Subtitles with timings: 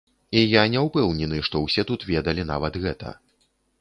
[0.39, 3.17] І я не ўпэўнены, што ўсе тут ведалі нават гэта.